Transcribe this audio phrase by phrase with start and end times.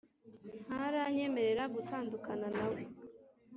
[0.67, 2.81] ntaranyemerera gutandukana nawe,